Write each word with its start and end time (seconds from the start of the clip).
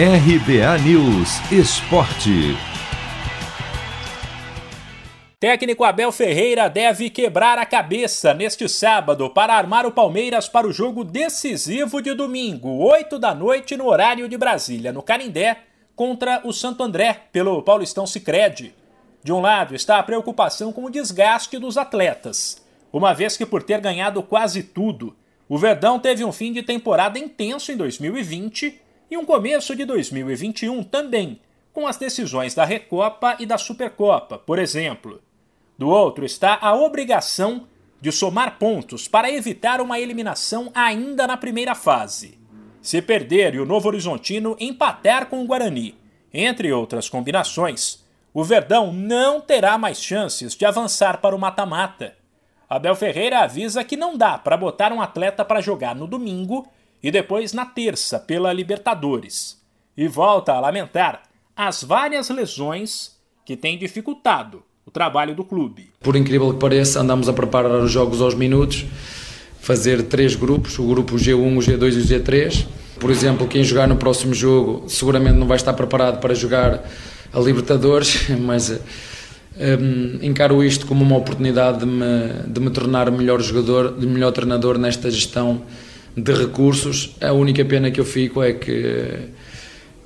RBA 0.00 0.78
News 0.84 1.40
Esporte. 1.50 2.56
Técnico 5.40 5.82
Abel 5.82 6.12
Ferreira 6.12 6.70
deve 6.70 7.10
quebrar 7.10 7.58
a 7.58 7.66
cabeça 7.66 8.32
neste 8.32 8.68
sábado 8.68 9.28
para 9.28 9.54
armar 9.54 9.84
o 9.86 9.90
Palmeiras 9.90 10.48
para 10.48 10.68
o 10.68 10.72
jogo 10.72 11.02
decisivo 11.02 12.00
de 12.00 12.14
domingo, 12.14 12.78
8 12.78 13.18
da 13.18 13.34
noite, 13.34 13.76
no 13.76 13.88
horário 13.88 14.28
de 14.28 14.38
Brasília, 14.38 14.92
no 14.92 15.02
Canindé, 15.02 15.62
contra 15.96 16.42
o 16.44 16.52
Santo 16.52 16.84
André, 16.84 17.22
pelo 17.32 17.60
Paulistão 17.60 18.06
Sicredi. 18.06 18.72
De 19.24 19.32
um 19.32 19.40
lado 19.40 19.74
está 19.74 19.98
a 19.98 20.04
preocupação 20.04 20.72
com 20.72 20.84
o 20.84 20.90
desgaste 20.90 21.58
dos 21.58 21.76
atletas, 21.76 22.64
uma 22.92 23.12
vez 23.12 23.36
que 23.36 23.44
por 23.44 23.64
ter 23.64 23.80
ganhado 23.80 24.22
quase 24.22 24.62
tudo, 24.62 25.16
o 25.48 25.58
Verdão 25.58 25.98
teve 25.98 26.24
um 26.24 26.30
fim 26.30 26.52
de 26.52 26.62
temporada 26.62 27.18
intenso 27.18 27.72
em 27.72 27.76
2020 27.76 28.86
e 29.10 29.16
um 29.16 29.24
começo 29.24 29.74
de 29.74 29.84
2021 29.84 30.82
também, 30.84 31.40
com 31.72 31.86
as 31.86 31.96
decisões 31.96 32.54
da 32.54 32.64
Recopa 32.64 33.36
e 33.38 33.46
da 33.46 33.56
Supercopa, 33.56 34.38
por 34.38 34.58
exemplo. 34.58 35.20
Do 35.78 35.88
outro 35.88 36.24
está 36.24 36.58
a 36.60 36.74
obrigação 36.74 37.66
de 38.00 38.12
somar 38.12 38.58
pontos 38.58 39.08
para 39.08 39.30
evitar 39.30 39.80
uma 39.80 39.98
eliminação 39.98 40.70
ainda 40.74 41.26
na 41.26 41.36
primeira 41.36 41.74
fase. 41.74 42.38
Se 42.80 43.02
perder 43.02 43.54
e 43.54 43.60
o 43.60 43.66
Novo 43.66 43.88
Horizontino 43.88 44.56
empatar 44.60 45.26
com 45.26 45.42
o 45.42 45.46
Guarani, 45.46 45.96
entre 46.32 46.72
outras 46.72 47.08
combinações, 47.08 48.04
o 48.32 48.44
Verdão 48.44 48.92
não 48.92 49.40
terá 49.40 49.76
mais 49.78 50.00
chances 50.00 50.54
de 50.54 50.64
avançar 50.64 51.20
para 51.20 51.34
o 51.34 51.38
mata-mata. 51.38 52.14
Abel 52.68 52.94
Ferreira 52.94 53.40
avisa 53.40 53.82
que 53.82 53.96
não 53.96 54.16
dá 54.16 54.36
para 54.36 54.56
botar 54.56 54.92
um 54.92 55.00
atleta 55.00 55.44
para 55.44 55.60
jogar 55.60 55.94
no 55.94 56.06
domingo 56.06 56.68
e 57.02 57.10
depois 57.10 57.52
na 57.52 57.64
terça 57.64 58.18
pela 58.18 58.52
Libertadores. 58.52 59.58
E 59.96 60.06
volta 60.06 60.52
a 60.52 60.60
lamentar 60.60 61.22
as 61.56 61.82
várias 61.82 62.28
lesões 62.28 63.16
que 63.44 63.56
têm 63.56 63.78
dificultado 63.78 64.62
o 64.86 64.90
trabalho 64.90 65.34
do 65.34 65.44
clube. 65.44 65.90
Por 66.00 66.16
incrível 66.16 66.52
que 66.52 66.58
pareça, 66.58 67.00
andamos 67.00 67.28
a 67.28 67.32
preparar 67.32 67.72
os 67.72 67.90
jogos 67.90 68.22
aos 68.22 68.34
minutos, 68.34 68.86
fazer 69.60 70.04
três 70.04 70.34
grupos, 70.34 70.78
o 70.78 70.86
grupo 70.86 71.16
G1, 71.16 71.56
o 71.56 71.60
G2 71.60 71.94
e 71.94 71.98
o 71.98 72.20
G3. 72.20 72.66
Por 72.98 73.10
exemplo, 73.10 73.46
quem 73.46 73.62
jogar 73.62 73.86
no 73.86 73.96
próximo 73.96 74.32
jogo 74.32 74.88
seguramente 74.88 75.36
não 75.36 75.46
vai 75.46 75.56
estar 75.56 75.74
preparado 75.74 76.20
para 76.20 76.34
jogar 76.34 76.82
a 77.32 77.38
Libertadores, 77.38 78.28
mas 78.40 78.70
um, 78.70 80.18
encaro 80.22 80.64
isto 80.64 80.86
como 80.86 81.04
uma 81.04 81.16
oportunidade 81.16 81.80
de 81.80 81.86
me, 81.86 82.44
de 82.46 82.60
me 82.60 82.70
tornar 82.70 83.10
melhor 83.10 83.42
jogador, 83.42 83.92
de 83.98 84.06
melhor 84.06 84.32
treinador 84.32 84.78
nesta 84.78 85.10
gestão 85.10 85.62
de 86.22 86.32
recursos. 86.32 87.16
A 87.20 87.32
única 87.32 87.64
pena 87.64 87.90
que 87.90 88.00
eu 88.00 88.04
fico 88.04 88.42
é 88.42 88.52
que 88.52 89.28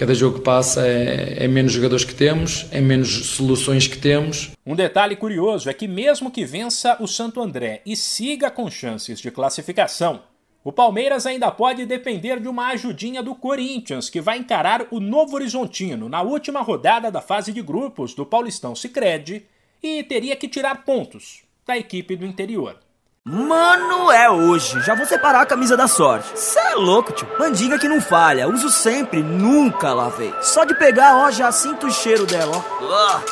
Cada 0.00 0.14
jogo 0.14 0.38
que 0.38 0.44
passa 0.44 0.88
é, 0.88 1.44
é, 1.44 1.46
menos 1.46 1.72
jogadores 1.72 2.06
que 2.06 2.14
temos, 2.14 2.66
é 2.70 2.80
menos 2.80 3.26
soluções 3.26 3.86
que 3.86 3.98
temos. 3.98 4.50
Um 4.64 4.74
detalhe 4.74 5.14
curioso 5.14 5.68
é 5.68 5.74
que, 5.74 5.86
mesmo 5.86 6.30
que 6.30 6.42
vença 6.42 6.96
o 7.00 7.06
Santo 7.06 7.38
André 7.38 7.82
e 7.84 7.94
siga 7.94 8.50
com 8.50 8.70
chances 8.70 9.20
de 9.20 9.30
classificação, 9.30 10.22
o 10.64 10.72
Palmeiras 10.72 11.26
ainda 11.26 11.50
pode 11.50 11.84
depender 11.84 12.40
de 12.40 12.48
uma 12.48 12.68
ajudinha 12.68 13.22
do 13.22 13.34
Corinthians, 13.34 14.08
que 14.08 14.22
vai 14.22 14.38
encarar 14.38 14.86
o 14.90 15.00
Novo 15.00 15.34
Horizontino 15.34 16.08
na 16.08 16.22
última 16.22 16.62
rodada 16.62 17.10
da 17.10 17.20
fase 17.20 17.52
de 17.52 17.60
grupos 17.60 18.14
do 18.14 18.24
Paulistão 18.24 18.74
Sicredi 18.74 19.44
e 19.82 20.02
teria 20.02 20.34
que 20.34 20.48
tirar 20.48 20.82
pontos 20.82 21.42
da 21.66 21.76
equipe 21.76 22.16
do 22.16 22.24
interior. 22.24 22.78
Mano, 23.32 24.10
é 24.10 24.30
hoje. 24.30 24.80
Já 24.80 24.94
vou 24.94 25.04
separar 25.04 25.42
a 25.42 25.46
camisa 25.46 25.76
da 25.76 25.86
sorte. 25.86 26.26
Cê 26.34 26.58
é 26.58 26.74
louco, 26.74 27.12
tio. 27.12 27.28
Mandiga 27.38 27.78
que 27.78 27.86
não 27.86 28.00
falha. 28.00 28.48
Uso 28.48 28.70
sempre, 28.70 29.22
nunca 29.22 29.92
lavei. 29.92 30.34
Só 30.40 30.64
de 30.64 30.74
pegar, 30.74 31.14
ó, 31.16 31.30
já 31.30 31.52
sinto 31.52 31.86
o 31.86 31.92
cheiro 31.92 32.24
dela, 32.24 32.56
ó. 32.56 32.80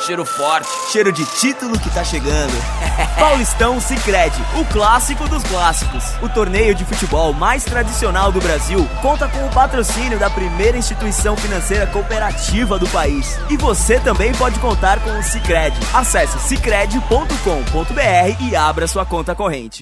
Cheiro 0.00 0.24
forte. 0.24 0.68
Cheiro 0.92 1.10
de 1.10 1.24
título 1.24 1.76
que 1.80 1.90
tá 1.90 2.04
chegando. 2.04 2.52
Paulistão 3.18 3.80
Sicredi, 3.80 4.40
o 4.56 4.64
clássico 4.66 5.28
dos 5.28 5.42
clássicos. 5.42 6.04
O 6.22 6.28
torneio 6.28 6.76
de 6.76 6.84
futebol 6.84 7.32
mais 7.32 7.64
tradicional 7.64 8.30
do 8.30 8.40
Brasil 8.40 8.88
conta 9.02 9.26
com 9.26 9.44
o 9.44 9.50
patrocínio 9.50 10.18
da 10.18 10.30
primeira 10.30 10.78
instituição 10.78 11.36
financeira 11.36 11.88
cooperativa 11.88 12.78
do 12.78 12.88
país. 12.90 13.36
E 13.50 13.56
você 13.56 13.98
também 13.98 14.32
pode 14.34 14.60
contar 14.60 15.00
com 15.00 15.18
o 15.18 15.22
Sicredi. 15.24 15.76
Acesse 15.92 16.38
sicredi.com.br 16.38 18.36
e 18.40 18.54
abra 18.54 18.86
sua 18.86 19.04
conta 19.04 19.34
corrente. 19.34 19.81